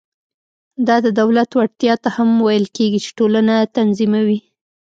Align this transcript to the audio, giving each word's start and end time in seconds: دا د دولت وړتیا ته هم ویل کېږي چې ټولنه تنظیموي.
دا 0.87 0.95
د 1.05 1.07
دولت 1.19 1.49
وړتیا 1.53 1.93
ته 2.03 2.09
هم 2.15 2.29
ویل 2.45 2.65
کېږي 2.77 2.99
چې 3.05 3.11
ټولنه 3.19 3.53
تنظیموي. 3.77 4.39